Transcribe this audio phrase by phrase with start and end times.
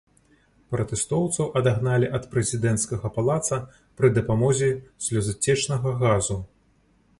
[0.75, 3.61] Пратэстоўцаў адагналі ад прэзідэнцкага палаца
[4.01, 4.73] пры дапамозе
[5.09, 6.43] слёзацечнага газу.